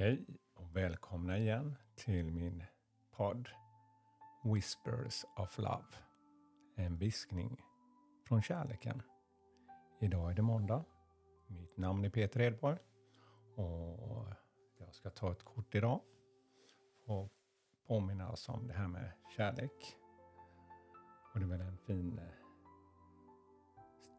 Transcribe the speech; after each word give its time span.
Hej 0.00 0.26
och 0.54 0.76
välkomna 0.76 1.38
igen 1.38 1.76
till 1.94 2.30
min 2.30 2.64
podd 3.10 3.48
Whispers 4.44 5.24
of 5.36 5.58
Love. 5.58 5.86
En 6.76 6.96
viskning 6.96 7.62
från 8.24 8.42
kärleken. 8.42 9.02
Idag 10.00 10.30
är 10.30 10.34
det 10.34 10.42
måndag. 10.42 10.84
Mitt 11.46 11.76
namn 11.76 12.04
är 12.04 12.10
Peter 12.10 12.40
Edborg 12.40 12.78
och 13.56 14.26
jag 14.78 14.94
ska 14.94 15.10
ta 15.10 15.32
ett 15.32 15.42
kort 15.42 15.74
idag 15.74 16.00
och 17.06 17.32
påminna 17.86 18.30
oss 18.30 18.48
om 18.48 18.66
det 18.66 18.74
här 18.74 18.88
med 18.88 19.12
kärlek. 19.36 19.96
Och 21.32 21.40
det 21.40 21.46
är 21.46 21.48
väl 21.48 21.60
en 21.60 21.78
fin 21.78 22.18
eh, 22.18 22.24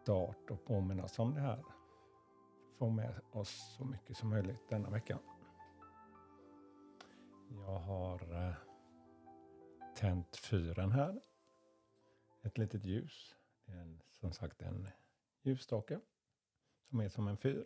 start 0.02 0.52
att 0.52 0.66
påminna 0.66 1.04
oss 1.04 1.20
om 1.20 1.34
det 1.34 1.42
här. 1.42 1.64
Få 2.78 2.90
med 2.90 3.22
oss 3.32 3.76
så 3.78 3.86
mycket 3.86 4.18
som 4.18 4.30
möjligt 4.30 4.70
denna 4.70 4.90
vecka. 4.90 5.20
Jag 7.52 7.80
har 7.80 8.34
eh, 8.34 8.54
tänt 9.96 10.36
fyren 10.36 10.92
här. 10.92 11.22
Ett 12.42 12.58
litet 12.58 12.84
ljus. 12.84 13.36
Det 13.66 13.72
är 13.72 13.82
en, 13.82 14.02
som 14.12 14.32
sagt 14.32 14.62
en 14.62 14.88
ljusstake 15.42 16.00
som 16.84 17.00
är 17.00 17.10
som 17.10 17.28
en 17.28 17.38
fyr. 17.38 17.66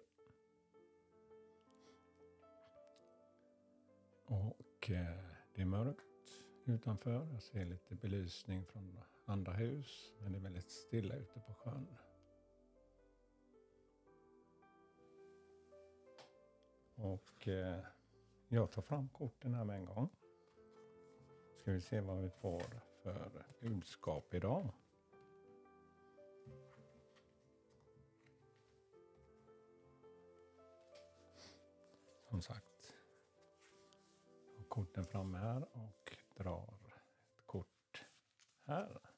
Och 4.25 4.89
eh, 4.89 5.25
det 5.55 5.61
är 5.61 5.65
mörkt 5.65 6.41
utanför. 6.65 7.27
Jag 7.31 7.41
ser 7.41 7.65
lite 7.65 7.95
belysning 7.95 8.65
från 8.65 8.99
andra 9.25 9.53
hus. 9.53 10.13
Men 10.19 10.31
det 10.31 10.37
är 10.37 10.41
väldigt 10.41 10.71
stilla 10.71 11.15
ute 11.15 11.39
på 11.39 11.53
sjön. 11.53 11.87
Och 16.95 17.47
eh, 17.47 17.79
jag 18.53 18.71
tar 18.71 18.81
fram 18.81 19.09
korten 19.09 19.53
här 19.53 19.65
med 19.65 19.75
en 19.75 19.85
gång. 19.85 20.09
Ska 21.61 21.71
vi 21.71 21.81
se 21.81 22.01
vad 22.01 22.21
vi 22.21 22.29
får 22.29 22.63
för 23.03 23.45
budskap 23.61 24.33
idag. 24.33 24.73
Som 32.29 32.41
sagt, 32.41 32.95
jag 34.51 34.57
har 34.57 34.67
korten 34.67 35.05
framme 35.05 35.37
här 35.37 35.67
och 35.71 36.17
drar 36.35 36.73
ett 37.37 37.45
kort 37.45 38.05
här. 38.65 39.12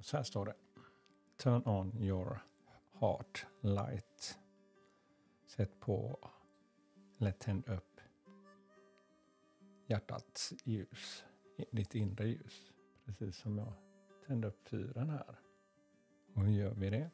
Så 0.00 0.16
här 0.16 0.24
står 0.24 0.46
det. 0.46 0.54
Turn 1.36 1.62
on 1.64 2.02
your 2.02 2.40
heart 3.00 3.46
light. 3.60 4.38
Sätt 5.46 5.80
på, 5.80 6.18
eller 7.18 7.32
tänd 7.32 7.68
upp 7.68 8.00
hjärtats 9.88 10.54
ljus, 10.64 11.24
ditt 11.70 11.94
inre 11.94 12.28
ljus. 12.28 12.72
Precis 13.04 13.36
som 13.36 13.58
jag 13.58 13.72
tände 14.26 14.48
upp 14.48 14.68
fyren 14.68 15.10
här. 15.10 15.40
Och 16.34 16.42
hur 16.42 16.52
gör 16.52 16.74
vi 16.74 16.90
det? 16.90 17.10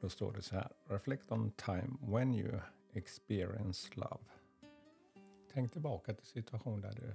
Då 0.00 0.08
står 0.08 0.32
det 0.32 0.42
så 0.42 0.54
här. 0.54 0.72
Reflect 0.84 1.32
on 1.32 1.50
time 1.50 1.96
when 2.00 2.34
you 2.34 2.60
experience 2.92 3.90
love. 3.94 4.24
Tänk 5.52 5.72
tillbaka 5.72 6.14
till 6.14 6.26
situation 6.26 6.80
där 6.80 6.92
du 6.92 7.14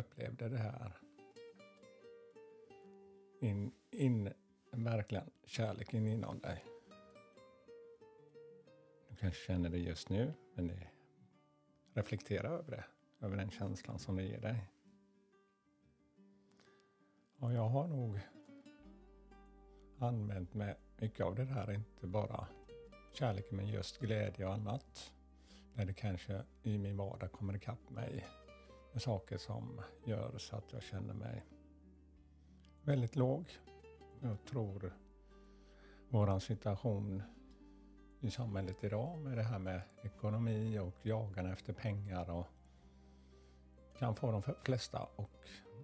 upplevde 0.00 0.48
det 0.48 0.58
här 0.58 1.00
in, 3.40 3.72
in 3.90 4.32
verkligen 4.70 5.30
kärleken 5.44 6.06
inom 6.06 6.38
dig. 6.38 6.64
Du 9.08 9.16
kanske 9.16 9.46
känner 9.46 9.70
det 9.70 9.78
just 9.78 10.08
nu, 10.08 10.34
men 10.54 10.66
det, 10.66 10.88
reflektera 11.92 12.48
över 12.48 12.70
det, 12.70 12.84
över 13.26 13.36
den 13.36 13.50
känslan 13.50 13.98
som 13.98 14.16
det 14.16 14.22
ger 14.22 14.40
dig. 14.40 14.70
Och 17.38 17.52
jag 17.52 17.68
har 17.68 17.88
nog 17.88 18.20
använt 19.98 20.54
mig 20.54 20.74
mycket 20.98 21.26
av 21.26 21.34
det 21.34 21.44
där, 21.44 21.72
inte 21.72 22.06
bara 22.06 22.46
kärleken 23.12 23.56
men 23.56 23.68
just 23.68 23.98
glädje 23.98 24.46
och 24.46 24.52
annat. 24.52 25.12
Där 25.74 25.84
det 25.84 25.94
kanske 25.94 26.42
i 26.62 26.78
min 26.78 26.96
vardag 26.96 27.32
kommer 27.32 27.56
ikapp 27.56 27.90
mig 27.90 28.26
med 28.92 29.02
saker 29.02 29.38
som 29.38 29.80
gör 30.04 30.38
så 30.38 30.56
att 30.56 30.72
jag 30.72 30.82
känner 30.82 31.14
mig 31.14 31.44
väldigt 32.84 33.16
låg. 33.16 33.58
Jag 34.20 34.44
tror 34.44 34.92
våran 36.08 36.40
situation 36.40 37.22
i 38.20 38.30
samhället 38.30 38.84
idag 38.84 39.18
med 39.18 39.36
det 39.36 39.42
här 39.42 39.58
med 39.58 39.82
ekonomi 40.02 40.78
och 40.78 40.94
jagande 41.02 41.52
efter 41.52 41.72
pengar 41.72 42.30
och 42.30 42.46
kan 43.98 44.14
få 44.14 44.32
de 44.32 44.42
flesta 44.42 44.98
att 44.98 45.28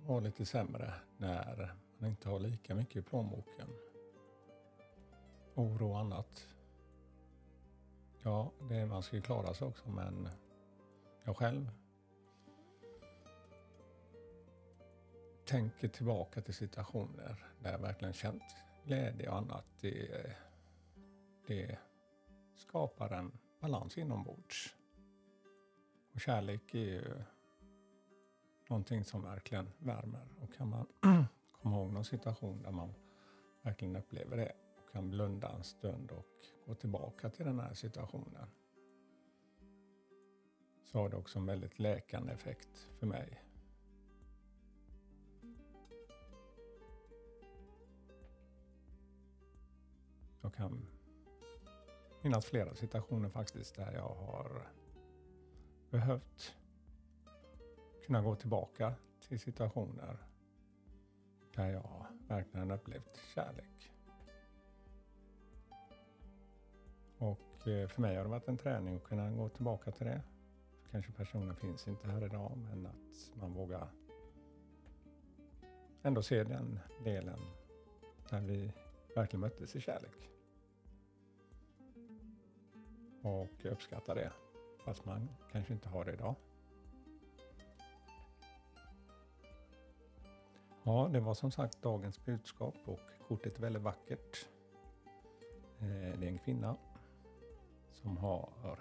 vara 0.06 0.20
lite 0.20 0.46
sämre 0.46 0.94
när 1.16 1.74
man 1.98 2.10
inte 2.10 2.28
har 2.28 2.40
lika 2.40 2.74
mycket 2.74 2.96
i 2.96 3.02
plånboken. 3.02 3.68
Oro 5.54 5.90
och 5.90 5.98
annat. 5.98 6.48
Ja, 8.22 8.50
det 8.68 8.86
man 8.86 9.02
ska 9.02 9.16
ju 9.16 9.22
klara 9.22 9.54
sig 9.54 9.66
också 9.66 9.90
men 9.90 10.28
jag 11.24 11.36
själv 11.36 11.70
tänker 15.46 15.88
tillbaka 15.88 16.40
till 16.40 16.54
situationer 16.54 17.44
där 17.62 17.72
jag 17.72 17.78
verkligen 17.78 18.14
känt 18.14 18.42
glädje 18.84 19.28
och 19.28 19.36
annat. 19.36 19.64
Det, 19.80 20.36
det 21.46 21.78
skapar 22.56 23.10
en 23.10 23.38
balans 23.60 23.98
inombords. 23.98 24.74
Och 26.12 26.20
kärlek 26.20 26.74
är 26.74 26.78
ju 26.78 27.22
någonting 28.68 29.04
som 29.04 29.22
verkligen 29.22 29.70
värmer. 29.78 30.28
Och 30.40 30.54
kan 30.54 30.68
man 30.68 30.86
komma 31.62 31.76
ihåg 31.76 31.92
någon 31.92 32.04
situation 32.04 32.62
där 32.62 32.70
man 32.70 32.94
verkligen 33.62 33.96
upplever 33.96 34.36
det 34.36 34.52
och 34.76 34.92
kan 34.92 35.10
blunda 35.10 35.48
en 35.48 35.64
stund 35.64 36.10
och 36.10 36.26
gå 36.66 36.74
tillbaka 36.74 37.30
till 37.30 37.46
den 37.46 37.60
här 37.60 37.74
situationen 37.74 38.50
så 40.84 40.98
har 40.98 41.08
det 41.08 41.16
också 41.16 41.38
en 41.38 41.46
väldigt 41.46 41.78
läkande 41.78 42.32
effekt 42.32 42.88
för 42.98 43.06
mig. 43.06 43.45
Jag 50.46 50.54
kan 50.54 50.86
minnas 52.22 52.46
flera 52.46 52.74
situationer 52.74 53.28
faktiskt 53.28 53.74
där 53.74 53.92
jag 53.92 54.14
har 54.14 54.68
behövt 55.90 56.54
kunna 58.06 58.22
gå 58.22 58.34
tillbaka 58.34 58.94
till 59.28 59.40
situationer 59.40 60.16
där 61.54 61.70
jag 61.72 62.06
verkligen 62.28 62.70
upplevt 62.70 63.20
kärlek. 63.34 63.92
Och 67.18 67.68
eh, 67.68 67.88
för 67.88 68.00
mig 68.00 68.16
har 68.16 68.24
det 68.24 68.30
varit 68.30 68.48
en 68.48 68.58
träning 68.58 68.96
att 68.96 69.04
kunna 69.04 69.30
gå 69.30 69.48
tillbaka 69.48 69.90
till 69.90 70.06
det. 70.06 70.22
Kanske 70.90 71.12
personen 71.12 71.56
finns 71.56 71.88
inte 71.88 72.08
här 72.08 72.24
idag 72.24 72.52
men 72.56 72.86
att 72.86 73.32
man 73.34 73.52
vågar 73.52 73.88
ändå 76.02 76.22
se 76.22 76.44
den 76.44 76.78
delen 77.04 77.40
där 78.30 78.40
vi 78.40 78.72
verkligen 79.14 79.40
möttes 79.40 79.76
i 79.76 79.80
kärlek 79.80 80.35
och 83.26 83.64
uppskattar 83.64 84.14
det. 84.14 84.32
Fast 84.84 85.04
man 85.04 85.28
kanske 85.52 85.72
inte 85.72 85.88
har 85.88 86.04
det 86.04 86.12
idag. 86.12 86.34
Ja, 90.82 91.08
det 91.12 91.20
var 91.20 91.34
som 91.34 91.50
sagt 91.50 91.82
dagens 91.82 92.24
budskap 92.24 92.74
och 92.84 93.00
kortet 93.28 93.58
är 93.58 93.62
väldigt 93.62 93.82
vackert. 93.82 94.48
Eh, 95.78 96.18
det 96.18 96.26
är 96.26 96.28
en 96.28 96.38
kvinna 96.38 96.76
som 97.92 98.16
har 98.16 98.78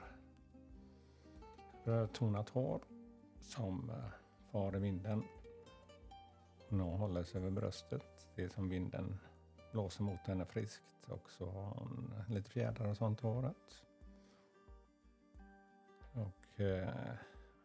rödtonat 1.83 2.49
hår 2.49 2.81
som 3.41 3.89
eh, 3.89 3.95
far 4.51 4.75
i 4.75 4.79
vinden. 4.79 5.23
Hon 6.69 6.79
håller 6.79 7.23
sig 7.23 7.41
över 7.41 7.51
bröstet. 7.51 8.27
Det 8.35 8.43
är 8.43 8.49
som 8.49 8.69
vinden 8.69 9.19
blåser 9.71 10.03
mot 10.03 10.27
henne 10.27 10.45
friskt 10.45 11.09
och 11.09 11.31
så 11.31 11.45
har 11.45 11.65
hon 11.65 12.13
lite 12.29 12.49
fjädrar 12.49 12.87
och 12.87 12.97
sånt 12.97 13.23
i 13.23 13.27
håret. 13.27 13.85
Eh, 16.57 17.13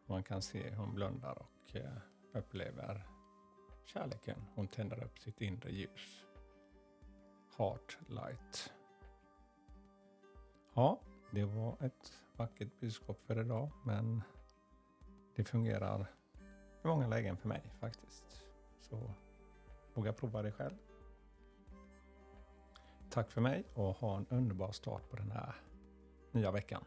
man 0.06 0.22
kan 0.22 0.42
se 0.42 0.70
hur 0.70 0.76
hon 0.76 0.94
blundar 0.94 1.38
och 1.38 1.76
eh, 1.76 1.96
upplever 2.32 3.06
kärleken. 3.84 4.46
Hon 4.54 4.68
tänder 4.68 5.04
upp 5.04 5.18
sitt 5.18 5.40
inre 5.40 5.70
ljus. 5.70 6.24
Heart 7.58 7.98
light. 8.08 8.72
Ja, 10.74 11.00
det 11.30 11.44
var 11.44 11.76
ett 11.80 12.12
vackert 12.36 12.80
budskap 12.80 13.20
för 13.26 13.40
idag, 13.40 13.70
men 13.84 14.22
det 15.34 15.44
fungerar 15.44 16.10
i 16.84 16.86
många 16.86 17.06
lägen 17.06 17.36
för 17.36 17.48
mig 17.48 17.62
faktiskt. 17.80 18.46
Så 18.80 19.14
våga 19.94 20.12
prova 20.12 20.42
det 20.42 20.52
själv. 20.52 20.76
Tack 23.10 23.30
för 23.30 23.40
mig 23.40 23.64
och 23.74 23.96
ha 23.96 24.16
en 24.16 24.26
underbar 24.28 24.72
start 24.72 25.10
på 25.10 25.16
den 25.16 25.30
här 25.30 25.54
nya 26.32 26.50
veckan. 26.50 26.84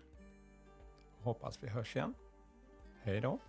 Hoppas 1.23 1.63
vi 1.63 1.69
hörs 1.69 1.95
igen. 1.95 2.13
Hej 3.03 3.21
då! 3.21 3.39